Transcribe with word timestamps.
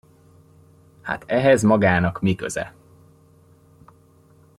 Hát 1.01 1.23
ehhez 1.27 1.61
magának 1.63 2.21
mi 2.21 2.35
köze? 2.35 2.73